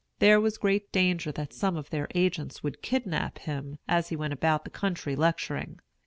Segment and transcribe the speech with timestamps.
[0.17, 4.33] There was great danger that some of their agents would kidnap him as he went
[4.33, 5.79] about the country lecturing.